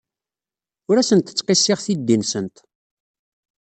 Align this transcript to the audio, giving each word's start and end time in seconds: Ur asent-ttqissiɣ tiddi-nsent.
Ur 0.89 0.97
asent-ttqissiɣ 0.97 1.79
tiddi-nsent. 1.85 2.55